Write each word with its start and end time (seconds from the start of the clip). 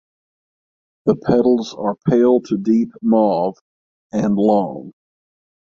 The 1.05 1.15
petals 1.15 1.75
are 1.77 1.93
pale 2.09 2.41
to 2.47 2.57
deep 2.57 2.89
mauve 3.03 3.57
and 4.11 4.35
long. 4.35 4.93